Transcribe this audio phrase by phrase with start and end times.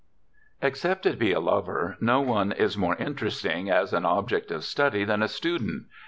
[0.63, 5.05] EXCEPT it be a lover, no one is more interesting as an object of study
[5.05, 5.85] than a student.